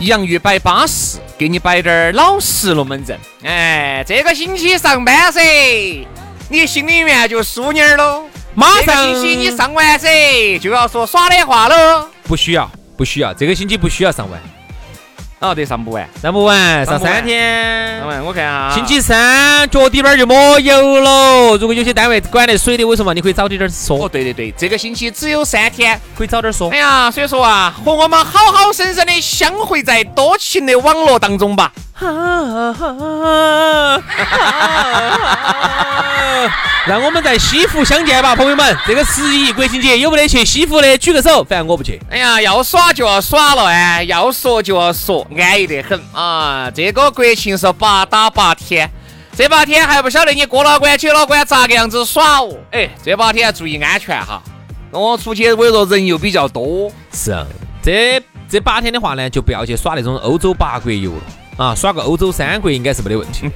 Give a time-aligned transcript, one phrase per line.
[0.00, 3.18] 洋芋摆巴适，给你摆点儿老实龙门阵。
[3.42, 5.40] 哎，这个星期上班噻，
[6.48, 8.24] 你心里面就舒妮儿喽。
[8.54, 12.08] 马上星期你上完噻，就要说耍的话喽。
[12.24, 14.40] 不需要，不需要，这个星期不需要上完。
[15.40, 18.00] 哦，对，上不完，上不完，上三天。
[18.00, 18.72] 上完，我看啊。
[18.74, 21.56] 星期三脚底板就没油了。
[21.58, 24.04] 如果有些单位管得水的，为什么你可以早点点说？
[24.04, 26.70] 哦，对对对，这个星期只有三天，可以早点说。
[26.70, 31.72] 哎呀，所以说啊，和我们好好生生的相会在多情的网络当中吧。
[36.86, 38.76] 让我们在西湖相见吧，朋友们。
[38.86, 40.96] 这个十一国庆节有没得去西湖的？
[40.96, 41.44] 举个手。
[41.44, 42.00] 反正我不去。
[42.10, 46.70] 哎呀，要耍就要耍了哎，要说就要说，安逸得很啊。
[46.70, 48.88] 这个国庆是八打八天，
[49.36, 52.56] 这八天还不晓得你过了关、去了关咋个样子耍哦。
[52.72, 54.40] 哎，这八天注意安全哈。
[54.90, 56.90] 我出去，我说人又比较多。
[57.12, 57.44] 是啊，
[57.82, 61.22] 这这八天的话呢，就不要去耍那种欧洲八国游了。
[61.58, 63.50] 啊，耍个欧洲三国应该是没得问题。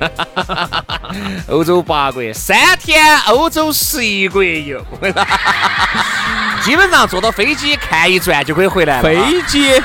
[1.46, 4.84] 欧洲八国三天，欧洲十一国游，
[6.64, 9.02] 基本上坐到飞机看一转就可以回来了。
[9.04, 9.80] 飞机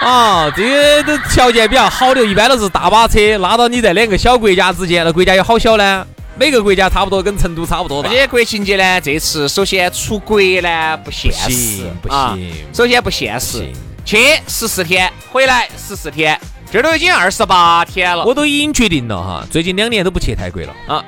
[0.00, 5.04] 啊，这个都条件比较好的，一般都是大巴车拉到你在两个小国家之间。
[5.04, 6.04] 那国家有好小呢？
[6.36, 8.02] 每个国家差不多跟成都差不多。
[8.02, 13.64] 而且国庆节呢，这次首先出国呢不现实，不行，首先不现实，
[14.04, 16.36] 去十四天，回来十四天。
[16.70, 21.04] 这都已经二十八天了，我都已经决定了哈，最近两年都不去泰国了啊。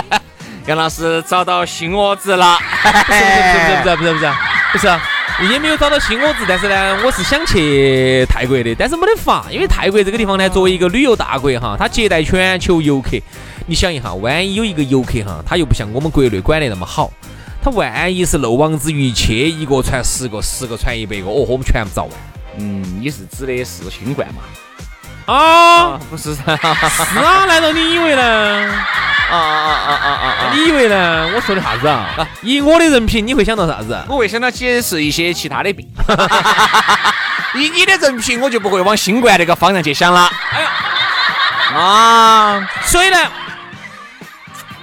[0.68, 3.16] 杨老师找到新窝子了，不是不是
[3.82, 4.32] 不是不是不是
[4.72, 13.16] 不是，也没有找到新窝子，但是呢，我是想去泰国的，但是没得法，因为泰国这个地方呢，作为一个旅游大国哈，它接待全球游客，
[13.66, 17.10] 你想一下，万一有一个游客哈，他又不像我们国内管得那么好，
[17.62, 22.12] 他万一是漏网之鱼，去一个传十个，十个传一百个，哦，我们全部遭完。
[22.58, 24.42] 嗯，你是指的是新冠嘛？
[25.26, 28.22] 啊，不是，是啊，难道你以为呢？
[29.28, 30.52] 啊啊啊啊啊啊！
[30.54, 31.28] 你以为呢？
[31.34, 32.24] 我说的啥子啊？
[32.42, 34.00] 以我的人品，你会想到啥子？
[34.08, 35.84] 我会想到起是一些其他的病。
[37.54, 40.30] 以你的人品，我就不会往新冠那个方向去想了。
[40.52, 40.70] 哎呀，
[41.74, 43.18] 啊，所以呢，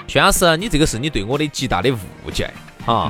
[0.08, 1.90] 薛老师，你这个是你对我的极大的
[2.26, 2.54] 误解
[2.86, 3.10] 啊。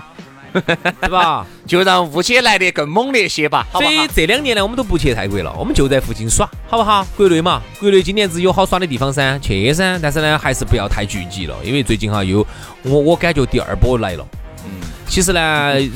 [0.54, 1.46] 是吧？
[1.66, 3.66] 就让误解来的更猛烈些吧。
[3.72, 7.06] 所以这两年呢，我们都不去泰国了，我们就在附近耍，好不好？
[7.16, 9.98] 国内嘛，国内今年子有好耍的地方噻，去噻。
[10.02, 12.46] 但是呢，还是不要太聚集了，因为最近哈又
[12.84, 14.28] 我我感觉第二波来了。
[14.66, 14.72] 嗯，
[15.08, 15.92] 其实呢， 你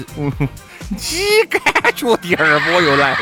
[1.50, 1.62] 感
[1.94, 3.18] 觉第二波又来了？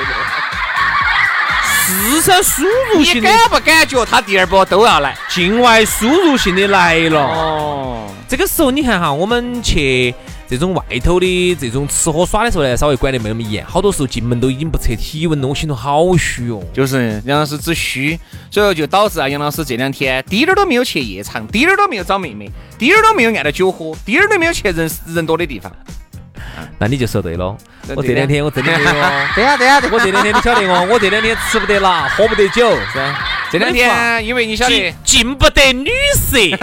[1.87, 2.63] 是噻，输
[2.93, 3.29] 入性的。
[3.29, 5.15] 你感不感觉他第二波都要来？
[5.29, 7.19] 境外输入性的来了。
[7.19, 10.13] 哦，这个时候你看哈，我们去。
[10.47, 13.65] 这种外头的这种吃喝耍的时候呢，稍微管得没那么严。
[13.65, 16.61] 好多时候进门都已经不测体温了，我心头好虚哦。
[16.71, 18.19] 就是杨老师只虚，
[18.51, 25.71] 所以就导致啊，杨老师这两天滴点儿都没有去夜场，滴点儿都没有找妹妹，滴点儿都没有按到酒喝，滴点儿都没有去人人多的地方。
[26.77, 27.57] 那你就说对了。
[27.95, 28.91] 我这两天我真的没有。
[29.35, 32.77] 对呀对呀，我这两天你晓得哦，我这两天吃不得辣，喝不得酒？
[33.51, 36.37] 这两天因为你晓得进不得女色。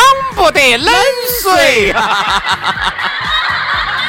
[0.40, 0.94] 不得冷
[1.42, 1.92] 水，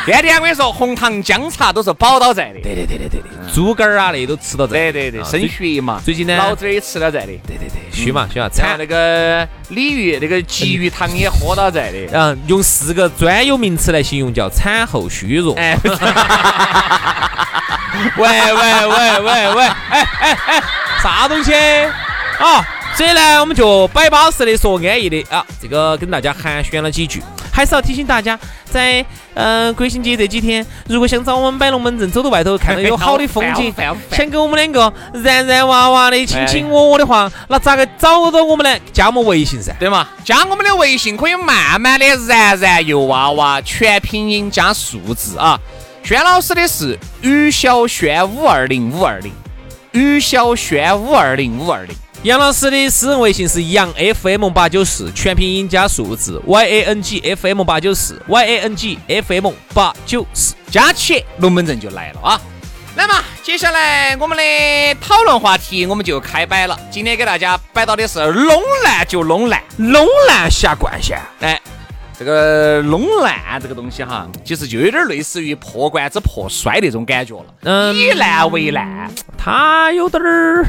[0.05, 2.61] 天天我跟你说，红糖姜茶都是宝刀在的。
[2.61, 4.71] 对对对对对对，猪肝儿啊那都吃到在。
[4.71, 6.01] 对对对，生血嘛。
[6.05, 7.27] 最近呢，脑子也吃到在的。
[7.45, 8.47] 对对对，虚嘛虚嘛。
[8.47, 11.97] 产那个鲤鱼那个鲫鱼汤也喝到在的。
[12.13, 15.53] 嗯用四个专有名词来形容，叫产后虚弱。
[15.57, 15.77] 哎。
[18.15, 20.63] 喂喂喂喂喂，哎哎哎，
[21.03, 21.53] 啥东西？
[21.53, 22.65] 啊？
[22.95, 29.03] 所以呢，我们就摆巴适的说安逸的啊，这个跟大家寒暄了几句，还是要提醒大家，在
[29.33, 33.73] 嗯国庆节这几天，如果想找我们摆龙门阵，走到外头看到有好的风景，
[34.11, 38.79] 想跟我们两个然然娃娃的、亲亲我我的话，那咋个找到我们呢？
[38.93, 40.07] 加我们微信噻，对嘛？
[40.23, 45.59] 加我们的微信可以慢慢的然然又娃娃，全拼音加数字啊。
[46.03, 49.31] 轩老师的是于小轩五二零五二零，
[49.93, 51.95] 于小轩五二零五二零。
[52.23, 59.51] 杨老师的私人微信是杨 FM 八九四，全拼音加数字 Y A N G F M 八九四 Y A N G F M
[59.73, 62.39] 八九四，加起龙门阵就来了啊！
[62.95, 64.43] 来嘛，接下来我们的
[65.01, 66.79] 讨论话题我们就开摆了。
[66.91, 71.19] 今天给大家摆到的是弄烂就弄烂，弄烂下冠线。
[71.39, 71.59] 哎，
[72.19, 77.45] 这个弄烂这个东西哈，其实就有点类似于破罐子破摔那种感觉了。
[77.63, 80.67] 嗯，以烂为烂，它有点儿。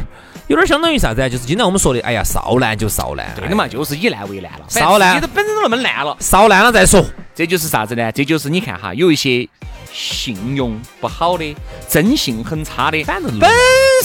[0.52, 1.26] 有点相当于啥子啊？
[1.26, 4.66] 就是经常我们说的，哎呀，少烂就少烂，对的嘛，就是以烂为烂了。
[4.68, 7.02] 少烂，你都本身都那么烂了，少烂了再说。
[7.34, 8.12] 这就是啥子呢？
[8.12, 9.48] 这就是你看哈，有一些
[9.90, 11.56] 信用不好的，
[11.88, 13.50] 征信很差的，反正本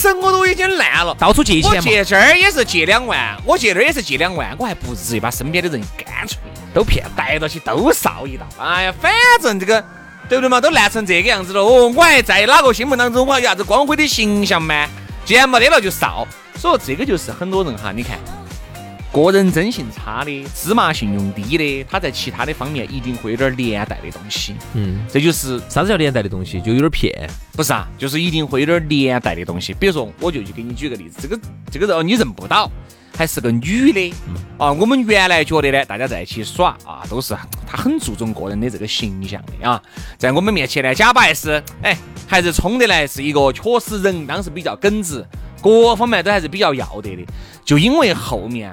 [0.00, 6.38] 身我都已经烂了，到处借钱我借这儿也是借两万，我借那儿也是借两万，我还不至于把身边的人干脆
[6.72, 8.46] 都骗逮到起都臊一道。
[8.58, 9.12] 哎呀，反
[9.42, 9.84] 正这个
[10.30, 10.58] 对不对嘛？
[10.58, 14.86] 都烂成这个样子了，哦，我还在哪个心目当中我还有啥子光辉的形象吗？
[15.28, 16.26] 既然没得了就少，
[16.56, 18.18] 所以这个就是很多人哈，你看，
[19.12, 24.54] 个人征信差的、芝麻信用低的，他在其他的方面一定会有点连带的东西。
[24.72, 26.58] 嗯，这就是啥子叫连带的东西？
[26.62, 27.28] 就有点骗？
[27.52, 29.74] 不是啊，就是一定会有点连带的东西。
[29.74, 31.38] 比如说，我就去给你举个例子，这个
[31.70, 32.70] 这个人你认不到，
[33.18, 34.14] 还是个女的
[34.56, 34.72] 啊。
[34.72, 37.36] 我们原来觉得呢，大家在一起耍啊，都是
[37.66, 39.82] 她很注重个人的这个形象的啊，
[40.16, 41.98] 在我们面前呢，假扮是哎。
[42.30, 45.24] 还是冲得来是一个，确实人当时比较耿直，
[45.62, 47.24] 各方面都还是比较要得的。
[47.64, 48.70] 就因为后面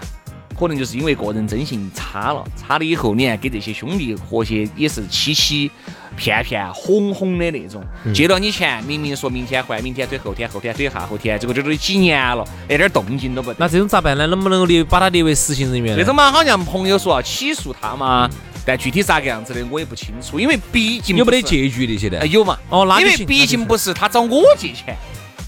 [0.57, 5.69] 可能就是因为个人征信差了，差了以后，你看给这些兄弟和些也是欺欺
[6.16, 13.54] 骗骗、哄哄的那种，借了你钱，明明说明天还，明天推后天，后天怼下后天，结果这都几年了，一点动静都不。
[13.57, 14.25] 那这种咋办呢？
[14.28, 15.98] 能不能列把他列为失信人员？
[15.98, 18.30] 这种嘛，好像朋友说要起诉他嘛。
[18.68, 22.25] 但具体咋个样子的我也不清楚，因为毕竟有没得结局那些的？
[22.25, 22.58] 有嘛？
[22.69, 24.98] 哦，那因为毕竟不是他找我借钱，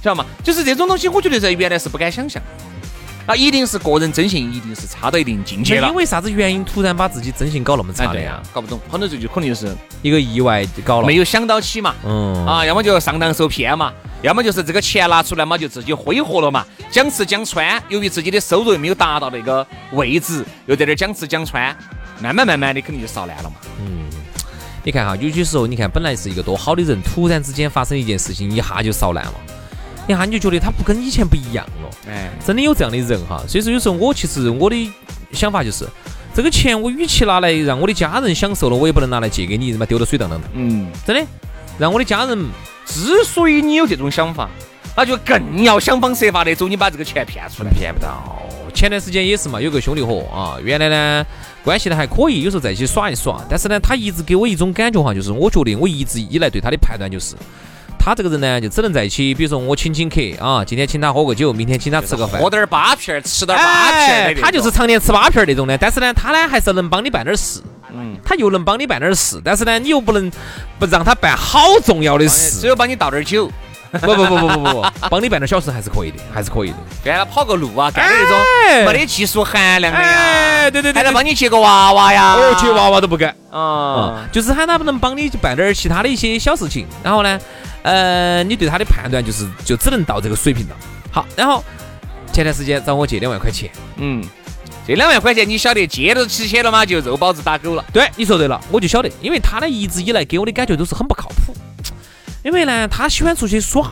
[0.03, 0.23] 晓得嘛？
[0.43, 2.39] 就是这种东西，我觉得在原来是不敢想象。
[3.27, 5.89] 那一定是个人征信，一定是差到一定境界了。
[5.89, 8.41] 因为啥子原因突然把自己征信搞那么差的呀？
[8.53, 11.93] 搞不懂，很多这就可能就是一个意外搞了，没有想到起嘛。
[12.05, 12.45] 嗯。
[12.45, 13.91] 啊，要么就上当受骗嘛，
[14.21, 16.65] 要么就是这个钱拿出来嘛，就自己挥霍了嘛。
[16.89, 21.75] 讲吃讲穿，由于自己的收入又没有达到那个位置，又在这讲吃讲穿。
[22.21, 23.57] 慢慢慢慢的，肯定就烧烂了嘛。
[23.81, 24.07] 嗯，
[24.83, 29.33] 你看哈，有些时候，你看本来是一个多好的人，突然之间发生一件事情，一下就烧烂了。
[30.07, 31.89] 一下你就觉得他不跟以前不一样了。
[32.09, 33.43] 哎，真的有这样的人哈。
[33.47, 34.91] 所以说，有时候我其实我的
[35.31, 35.87] 想法就是，
[36.33, 40.47] 这个钱我与其拿来让我的家人享受了，我也不能拿来借给你，他妈丢到水当当的。
[40.53, 41.27] 嗯，真的，
[41.77, 42.45] 让我的家人，
[42.85, 44.49] 之所以你有这种想法，
[44.95, 47.69] 那就更要想方设法的走，你把这个钱骗出来。
[47.71, 48.41] 骗不到。
[48.73, 51.25] 前段时间也是嘛，有个兄弟伙啊，原来呢。
[51.63, 53.43] 关系呢还可以，有时候在一起耍一耍。
[53.49, 57.35] 但是呢，他一直给我一种感觉哈，就是我觉得我一直以来对他的判断就是，
[57.99, 59.33] 他这个人呢就只能在一起。
[59.33, 64.37] 比如说我请请客啊，今天请他喝个酒，明天请他吃个饭，喝点八片，吃点八片。
[64.41, 65.77] 他就是常年吃八片那种的。
[65.77, 67.61] 但是呢，他呢还是能帮你办点事。
[67.93, 68.15] 嗯。
[68.23, 70.31] 他又能帮你办点事，但是呢，你又不能
[70.79, 73.51] 不让他办好重要的事，只有帮你倒点酒。
[73.91, 76.77] 不不不不不不，帮你办点小事还是可以的，还是可以的。
[77.03, 80.69] 给他跑个路啊，干点那种没得技术含量的呀。
[80.69, 82.33] 对对对，还能帮你接个娃娃呀？
[82.33, 83.33] 哦，接娃娃都不干。
[83.51, 86.85] 啊，就是喊他不能帮你办点其他的一些小事情。
[87.03, 87.39] 然后呢，
[87.83, 90.75] 呃，你对他的判断就是就只能到这个水平了。
[91.11, 91.63] 好，然后
[92.33, 93.69] 前段时间找我借两万块钱。
[93.95, 94.21] 嗯，
[94.85, 96.85] 这两万块钱你晓得借都起钱了吗？
[96.85, 97.85] 就肉包子打狗了。
[97.93, 101.55] 对，你说对了，我就晓得，因为他呢一直以来给我的感觉都是很不靠谱。
[102.47, 103.91] 因为呢，他喜欢出去耍，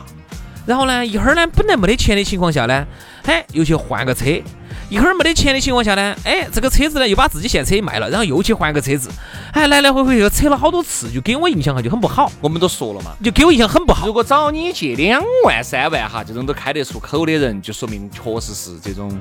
[0.64, 2.86] 然后呢，一会儿呢，本来没得钱的情况下呢，
[3.26, 4.42] 哎，又去换个车；
[4.88, 9.10] 一会儿没得钱的情况下呢，哎，这个车子呢，又把自己现车卖了，然后又去换个车子，
[9.52, 12.32] 哎，来来回回又扯了好多次，就给我印象哈就很不好。
[12.40, 14.06] 我们都说了嘛，就给我印象很不好。
[14.06, 19.20] 如果找你借两万三万哈，这种都开得出口的人，就说明确实是这种。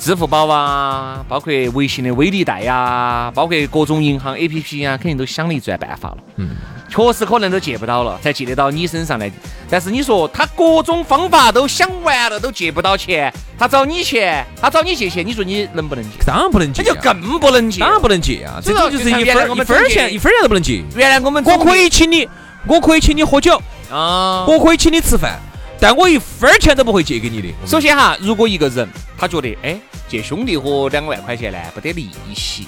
[0.00, 6.18] 支付宝啊，包括微信的微粒贷呀，包括各种银行 A P P 啊，肯定都想了一转办法了。
[6.38, 6.56] 嗯，
[6.94, 9.30] 确实可能都借不到了，才借得到你身上来。
[9.70, 16.10] 但是你说他各种方法都想完了，都借不到钱，他找你钱，他找你借钱，你说你能不能借？
[16.26, 17.80] 当然不能借，那就更不能借。
[17.80, 18.60] 当然不能借啊！
[18.62, 20.84] 这种就是一分一分钱一分钱都不能借。
[20.94, 22.28] 原来我们我可以请你，
[22.66, 23.56] 我可以请你喝酒
[23.90, 25.40] 啊，我可以请你吃饭，
[25.80, 27.48] 但我一分钱都不会借给你的。
[27.66, 28.86] 首先哈，如果一个人。
[29.14, 32.66] 他觉得哎，借兄弟伙两万块钱呢不得利息，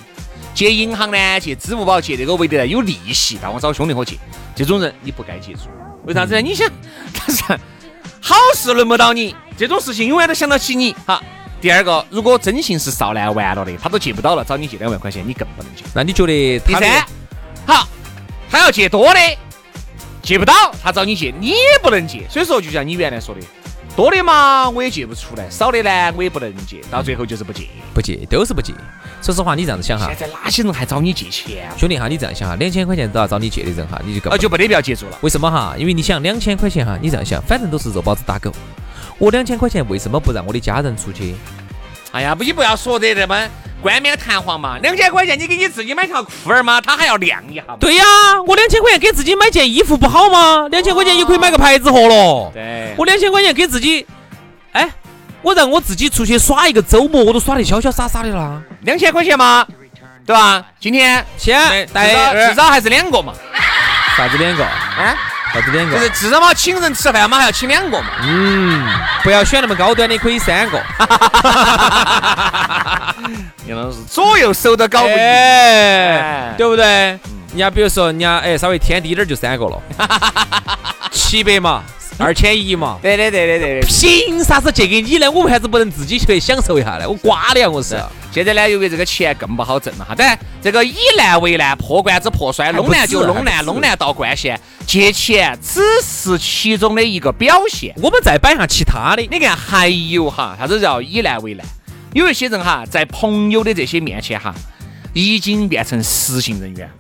[0.54, 4.16] 借银行呢借支付宝借这个为的呢有利息，那我找兄弟伙借，
[4.54, 5.68] 这种人你不该接触。
[6.04, 6.40] 为啥子呢？
[6.40, 6.70] 你想，
[7.12, 7.42] 但是
[8.20, 11.20] 好事轮不到你，这种事情永远都想到起你哈。
[11.61, 15.82] 第二个，如果征信是少男完了的，他都借不到了，找你借两万块钱，你更不能借。
[15.94, 17.04] 那你觉得第三，
[17.66, 17.88] 好，
[18.50, 19.20] 他要借多的，
[20.23, 22.26] 借不到，他找你借，你也不能借。
[22.28, 23.40] 所以说，就像你原来说的，
[23.96, 28.74] 多的嘛我也借不出来，少的呢我也不能借，到最后就是不借，不借都是不借。
[29.22, 31.70] 说实话，你这样子想哈，现在哪些人还找你借钱？
[31.76, 35.18] 兄弟哈，你这样想哈，两千块钱都要找你借的人哈，你就啊就没得必要借住了。
[35.20, 35.76] 为什么哈？
[35.78, 38.52] 因为你想两千块钱哈，你这样想，反正都是肉包子打狗。
[39.16, 41.36] 我两千块钱为什么不让我的家人出去？
[42.14, 43.37] 哎呀，不，你不要说的这么
[43.83, 44.78] 冠冕堂皇嘛！
[44.80, 47.64] 两千块钱你给你自己买条裤儿嘛，它还要晾一下。
[47.80, 48.04] 对呀，
[48.47, 50.68] 我两千块钱给自己买件衣服不好吗？
[50.71, 52.52] 两千块钱也可以买个牌子货了。
[52.54, 54.06] 对，我两千块钱给自己，
[54.71, 54.88] 哎，
[55.42, 58.62] 我让我自己出去耍一个周末，我都耍得潇潇洒洒的啦。
[58.83, 59.66] 两千块钱嘛，
[60.25, 60.64] 对吧？
[60.78, 63.35] 今天先带至少还是两个嘛。
[64.16, 64.64] 啥子两个？
[64.64, 65.18] 啊？
[65.54, 65.96] 啥子两个？
[65.96, 68.08] 就是至少嘛，请人吃饭嘛，还要请两个嘛。
[68.23, 68.84] 嗯，
[69.23, 70.82] 不要选那么高端的，可以三个。
[73.66, 76.84] 杨老师左右手都搞不哎，对不对？
[76.84, 79.80] 人家比如说，人家哎稍微添低点就三个了，
[81.12, 81.84] 七百嘛，
[82.18, 82.99] 二千一嘛。
[83.02, 83.87] 对的对的对的。
[83.87, 85.30] 凭啥子借给你呢？
[85.30, 87.09] 我为啥子不能自己去享受一下呢？
[87.09, 87.99] 我瓜的呀，我是。
[88.33, 97.94] 现在呢，由于这个钱更不好挣了哈，但这个以难为难，破罐子破摔，弄难就弄难，弄难到关键，借钱只是其中的一个表现。
[98.02, 101.64] 我们再摆下其他的，你看还有哈，啥子叫以难为难？
[102.12, 104.52] 有一些人哈，在朋友的这些面前哈，
[105.12, 106.90] 已经变成失信人员，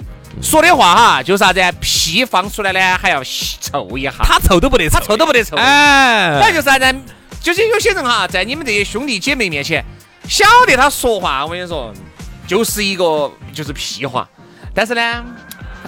[0.42, 5.56] 说的话哈，就啥子屁放出来呢，还要臭一下，他臭都不得，他臭都不得臭。
[5.56, 6.98] 哎，反正就是啥子，
[7.40, 9.84] 就是有些人哈，在你们这些兄弟姐妹面前。
[10.26, 11.92] 晓得他说话，我跟你说，
[12.46, 14.26] 就是一个就是屁话。
[14.74, 15.22] 但是呢，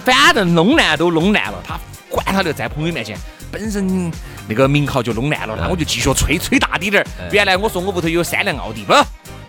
[0.05, 3.17] 反正弄烂都弄烂了，他管他的，在朋友面前，
[3.51, 4.11] 本身
[4.47, 7.05] 那个名号就弄烂了，那我就继续吹，吹大滴点儿。
[7.31, 8.93] 原来我说我屋头有三辆奥迪，不，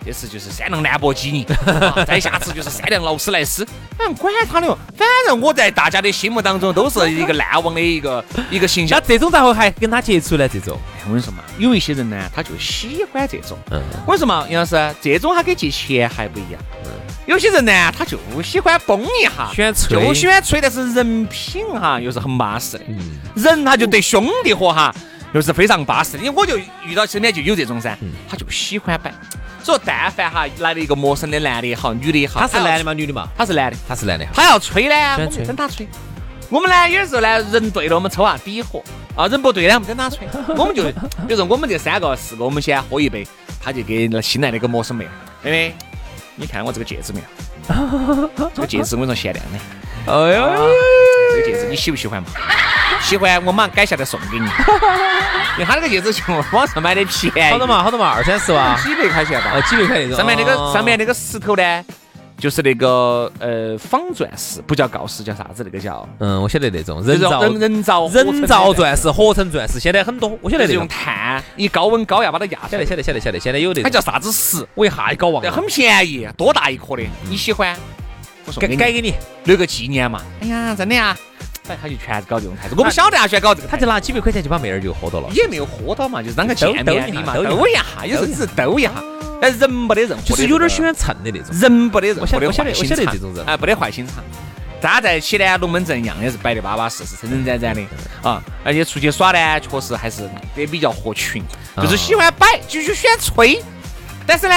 [0.05, 1.45] 这次就是三辆兰博基尼，
[2.07, 3.67] 再下次就是三辆劳斯莱斯。
[3.97, 8.99] 嗯，管他的，反正我在大家的心目当中都是一个烂王的一个 一个形象。
[9.01, 10.47] 那这种咋会还跟他接触呢？
[10.47, 13.57] 这种，我跟你说嘛，有一些人呢，他就喜欢这种。
[13.71, 16.61] 嗯，我跟你说嘛，杨老师，这种他跟借钱还不一样。
[16.85, 16.91] 嗯，
[17.27, 22.85] 有些人呢，他就喜欢崩一下，喜欢吹，就喜欢吹，但是人品哈又是很巴适的。
[22.87, 24.95] 嗯，人他就对兄弟伙哈
[25.33, 26.19] 又是非常巴适的。
[26.19, 27.97] 因为我就遇到身边就有这种噻，
[28.29, 29.13] 他就喜欢摆。
[29.69, 32.93] 说但凡哈来了一个陌生的男的也好，女的也好，他是男的吗？
[32.93, 33.27] 女的嘛？
[33.37, 34.25] 他是男的，他是男的。
[34.33, 35.87] 他要吹呢，我们等他吹。
[36.49, 38.81] 我们呢，有时候呢，人对了，我们抽下底喝
[39.15, 40.27] 啊；人不对呢，我们等他吹。
[40.57, 43.27] 我们就，比如说我们这三个四个，我们先喝一杯，
[43.61, 45.07] 他就给新来那个陌生妹，
[45.43, 45.75] 妹妹，
[46.35, 48.29] 你看我这个戒指没有？
[48.55, 49.59] 这个戒指我跟你说限量的。
[50.07, 50.69] 哎呦，
[51.31, 52.29] 这个戒指你喜不喜欢嘛？
[53.01, 54.45] 喜欢，我马上改下来送给你。
[55.57, 59.51] 因为他那个戒指就网上买的便宜，好多嘛，好多嘛，二三十万，几百块钱吧。
[59.55, 60.17] 哦，几百块那种。
[60.17, 61.85] 上面那个上面那个石头呢，
[62.37, 65.63] 就是那个呃仿钻石，不叫锆石，叫啥子？
[65.63, 66.07] 那个叫……
[66.19, 70.37] 嗯，我晓得那种人造人人造人造钻石，合成钻石，现在很多。
[70.41, 72.59] 我晓得是用碳以高温高压把它压。
[72.69, 73.81] 晓得晓得晓得晓得，现在有的。
[73.83, 74.65] 它叫啥子石？
[74.75, 75.51] 我一下也搞忘了。
[75.51, 77.03] 很便宜，多大一颗的？
[77.29, 77.75] 你喜欢？
[78.45, 80.21] 我改改给你，留个纪念嘛。
[80.41, 81.15] 哎呀，真的呀。
[81.81, 88.91] 他就全是搞这种态度，我不晓得他，喜欢搞这个，他就拿几百块钱就把妹儿就喝到了，也没有喝到嘛，就是当个见面礼嘛，兜一下，有时候只是兜一下，
[89.41, 94.23] 但人没得任何，就是有点喜欢蹭的那种，人没得任何的坏心肠，这种人，哎，没得坏心肠。
[94.81, 97.81] 大家在一起呢，龙门阵一样也是摆得巴巴适适、撑撑展展的。
[98.23, 101.43] 啊，而且出去耍呢，确实还是也比较合群，
[101.75, 103.61] 就是喜欢摆，就是喜欢吹，
[104.25, 104.55] 但是呢，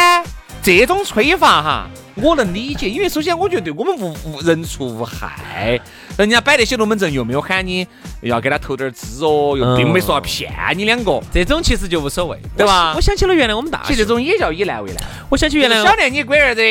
[0.62, 1.90] 这种吹法哈。
[2.14, 5.80] 我能理解，因为首先我觉得对我们无无人畜无害，
[6.16, 7.86] 人家摆那些龙门阵又没有喊你
[8.20, 12.92] 要给他投点资哦，又并没说要骗你两个，这种其实就无所谓，对吧？
[12.94, 15.02] 我想起了原来我们大学这种也叫以难为难。
[15.30, 16.62] 我想起原来晓得你龟儿子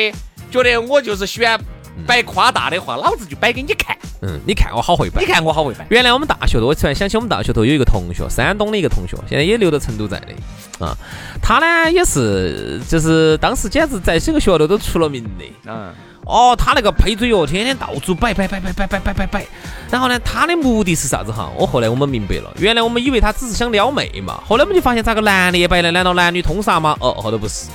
[0.50, 1.60] 觉得我就是喜欢
[2.06, 3.96] 摆夸大的话，老子就摆给你看。
[4.22, 5.84] 嗯，你看我好会摆，你看我好会摆。
[5.90, 10.96] 原来我们大学头，我突然想起我们大学头有一个同学，山东的一个同学，现在也留到成都在的啊。
[11.42, 15.44] 他呢也是，就是当时简直在整个学校头都出了名的。
[15.66, 15.92] 嗯。
[16.24, 19.46] 哦，他那个配嘴哟，天天到处摆摆摆摆摆摆摆摆摆。
[19.90, 21.50] 然后呢，他的目的是啥子哈？
[21.56, 24.40] 我后来我们明白了，原来我们以为他只是想撩妹嘛。
[24.46, 25.90] 后来我们就发现，咋个男的也摆呢？
[25.90, 26.96] 难道男女通杀吗？
[27.00, 27.66] 哦，后头不是，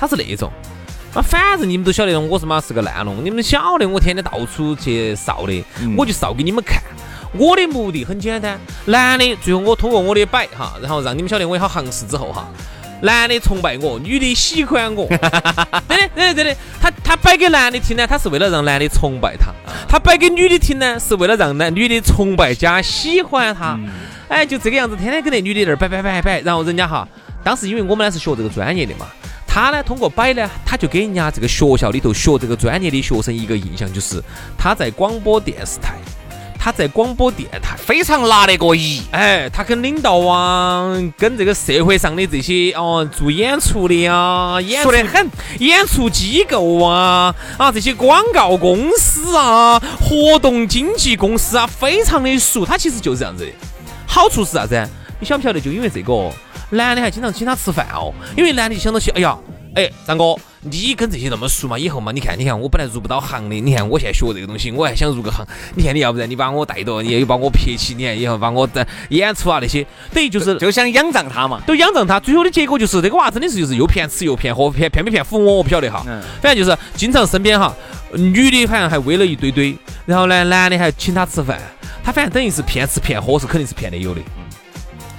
[0.00, 0.50] 他是那种。
[1.14, 5.64] 那反正你们都晓得，我是嘛是个烂龙，你们晓得我天天到处去扫的，
[5.96, 6.82] 我就扫给你们看。
[7.32, 12.48] 我的目的很简单，男的最后我通过我的摆哈，然后让你们晓得我也好行势之后哈，
[13.02, 15.06] 男的崇拜我，女的喜欢我。
[15.16, 16.56] 真的，真的，真的。
[16.80, 19.52] 他他摆给男的听呢，他是为了让男的崇拜他；
[19.88, 23.78] 他摆给女的听呢，是为了让男女的崇拜加喜欢他。
[24.28, 27.06] 哎，就这个样子，天天跟那女的那儿摆摆摆摆，然后人家哈，
[27.44, 29.06] 当时因为我们呢是学这个专业的嘛，
[29.52, 34.22] 他呢通过摆呢，他就给人家这个学校里头学这个专业的学生一个印象，就是
[34.56, 35.94] 他在广播电视台。
[36.62, 45.26] 他在广播电台非常拿得过一，哎，他跟领导啊，跟这个社会上的这些哦做演出的啊，演出的很，
[45.58, 52.62] 演出机构啊啊这些广告公司啊，活动经纪公司啊，非常的熟。
[52.66, 53.52] 他其实就是这样子的。
[54.06, 54.86] 好处是啥子？
[55.18, 55.58] 你晓不晓得？
[55.58, 56.30] 就因为这个，
[56.70, 59.36] 男的还经常请他吃饭哦，因为男的就想到起，哎呀。
[59.72, 61.78] 哎，张哥，你跟这些那么熟嘛？
[61.78, 65.46] 以后嘛，你看，你看，我本来入不到行的，你看我现在学这个东西，我还想入个行。
[65.76, 72.18] 你看，你要不然你把我带到，你又把我撇起，你看以后把我的演出啊那些，等于就是就想仰仗他嘛，都仰仗他。
[72.18, 76.04] 最后的结果就是这个娃真的是就是又骗吃又骗喝，骗骗没骗服我我不晓得哈。
[76.42, 77.72] 反正就是经常身边哈，
[78.14, 81.60] 女的反正还围了一堆堆，然后呢，男的还请他吃饭，
[82.02, 84.20] 他反正等于是骗吃骗喝是肯定是骗的有的。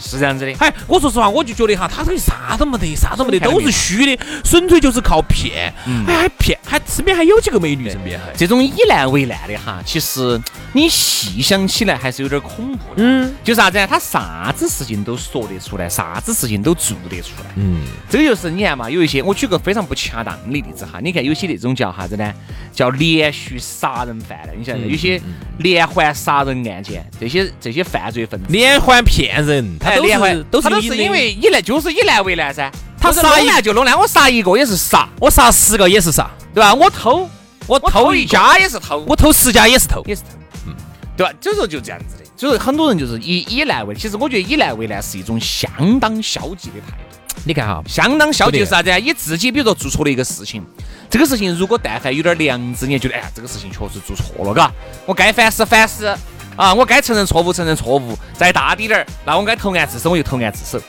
[0.02, 5.74] 是这样子的，哎，我说实话，我就觉得哈，他这里啥都没得，啥都没得，都是虚的，纯粹就是靠骗，
[6.08, 10.42] 哎，还骗，还身边还有几个美女，身边还这种以难为难的哈，其实
[10.74, 13.86] 你细想起来还是有点恐怖的，嗯，就啥子啊？
[13.86, 22.34] 他啥子事情都说得出来，啥子事情都做得出来，嗯，这个就是你看嘛，有一些，我举个非常不恰当的例子哈，你看有些那种叫啥子呢？
[22.74, 25.22] 叫连续杀人犯的，你晓得，有些
[25.58, 28.46] 连环杀人案件，这些这些犯罪分子。
[28.48, 30.02] 连环骗人，他
[30.50, 32.72] 都是都是因为以难就是以难为难噻。
[33.00, 36.74] 他杀一难就弄难，我杀一个也是杀，我杀十个也是杀，对吧？
[36.74, 37.28] 我偷
[37.66, 40.30] 我偷一家也是偷，我偷十家也是偷，也是偷，
[40.68, 40.74] 嗯，
[41.18, 41.34] 对吧？
[41.42, 47.18] 就说就这样子的，所以说很多人就是以以难为，其实我觉得以难为难是一种相当消极的态度。
[47.44, 49.00] 你看哈，相当消极是啥子啊？
[49.00, 50.64] 以自己比如说做错了一个事情，
[51.10, 54.72] 这个事情如果但凡有点良知，你也觉得哎呀，这个事情确实做错了，嘎，
[55.08, 56.16] 我该反思反思
[56.56, 60.84] 啊，我该承认错误承认错误，再大滴点儿，那我该投案自首，我就投案自首。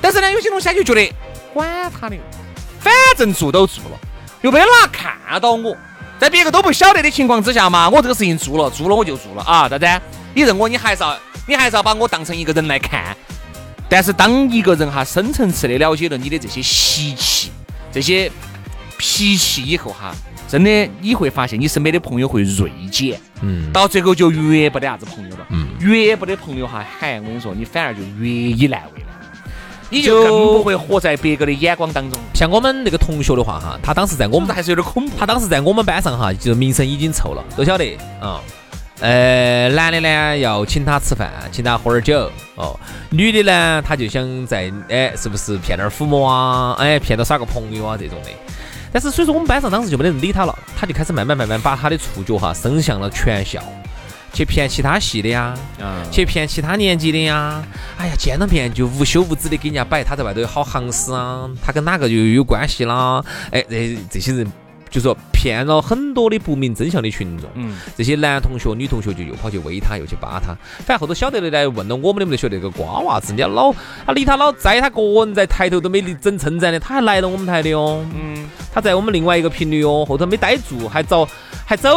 [0.00, 1.12] 但是呢，有些东西他就觉得
[1.52, 2.16] 管他的，
[2.80, 3.98] 反正做都做了，
[4.40, 5.76] 又没哪看到我，
[6.18, 9.86] 在别个都不晓得的情况之下嘛，我这个事情做了，做了我就做了啊，咋子？
[10.34, 13.16] 你认我，你还是要你还是要把我当成一个人来看。
[13.88, 17.52] 但是当一个人哈深层次的了解了你的这些习气、
[17.92, 18.32] 这些
[19.04, 20.14] 脾气以后哈，
[20.46, 29.08] 真的你会发现你身边的朋友会锐减，嗯，到最后就越不得啥子朋友了，嗯，越不得朋友哈，嗨，我跟你说，你反而就越以难为难，
[29.90, 32.16] 你就更不会活在别个的眼光当中。
[32.32, 38.40] 像我们那个同学的话哈，他当时在我们还是有点恐怖，他当时在我们班上哈，就名声已经臭了，都晓得啊。
[39.00, 42.78] 呃，男的呢要请他吃饭，请他喝点酒哦。
[43.10, 46.76] 女的呢，他就想在哎，是不是骗点父母啊？
[46.78, 48.30] 哎，骗到耍个朋友啊这种的。
[48.92, 53.62] 但是所以说我们班上当时就没得人理他了，他就开始慢慢慢慢把他的触角哈伸向了全校，
[54.32, 55.54] 去骗其他系的呀，
[56.10, 57.64] 去骗其他年级的呀。
[57.96, 63.24] 哎呀，见了面就无休无止的给人家摆他在外头有好行势啊，他跟哪个又有关系啦？
[63.50, 64.46] 哎，这这些人。
[64.92, 70.54] 就说骗了很多的不明真相的群众，嗯，这些男同学、女同学就又跑去威他，又去扒他。
[70.84, 73.74] 反正后头晓得的来问了我们的，没得晓得个瓜娃子，人家老
[74.06, 81.26] 他离他老在，他个人在抬头都没整称赞的，他还来了我们台的哦，嗯，他在我们另外一个频率哦，后头没待住，还早
[81.64, 81.88] 还走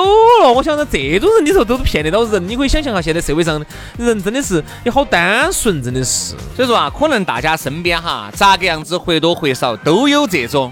[0.41, 0.53] 了。
[0.53, 3.61] 我想着这种人，你说都是骗得到人，你可以想象下，现在社会上
[3.97, 6.33] 人真的是你好单纯，真的是。
[6.55, 10.71] 所以说啊，可能大家身边哈，咋个样子或多或少都有这种。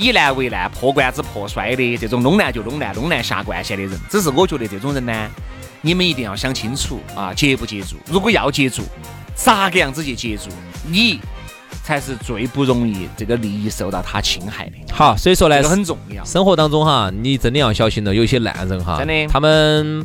[0.00, 5.28] 以难为难、破罐子破摔的这种弄烂就弄烂、弄烂下惯线的人，只是我觉得这种人呢，
[5.82, 7.96] 你们一定要想清楚啊，接不接住？
[8.06, 8.82] 如果要接住，
[9.34, 10.48] 咋个样子去接住？
[10.88, 11.20] 你
[11.84, 14.72] 才是最不容易这个利益受到他侵害的。
[14.90, 16.24] 好，所以说呢，这个很重要。
[16.24, 20.02] 生活当中哈，你真的要小心了，有些烂人哈，真的，他们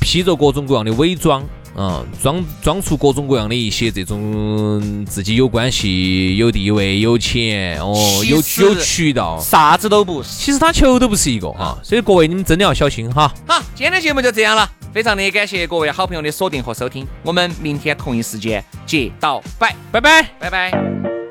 [0.00, 1.44] 披着各种各样的伪装。
[1.76, 10.28] 嗯，装装出各种各样的一些这种自己有关系、有地位、有钱哦，有有渠道，啥子都不是。
[10.38, 13.32] 其实他球都不是一个啊，所以各位你们真的要小心哈。
[13.46, 21.23] 好，今天的节目就这样了，非常的感谢各位好朋友的锁定和收听，我们明天同一时间接到拜，拜拜，拜拜。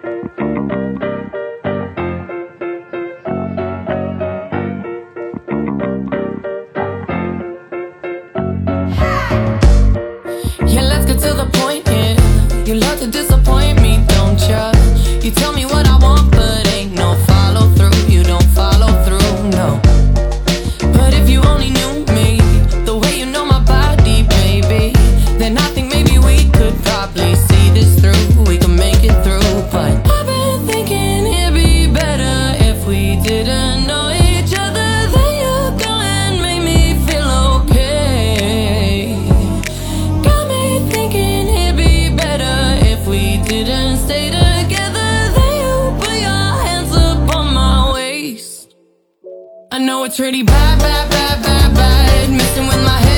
[49.74, 52.30] I know it's really bad, bad, bad, bad, bad.
[52.30, 53.13] Messing with my head.